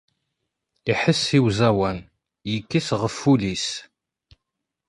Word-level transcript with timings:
Iḥess 0.91 1.23
i 1.37 1.39
uẓawan, 1.45 1.97
yekkes 2.51 2.87
ɣef 3.01 3.17
ul-is. 3.31 3.67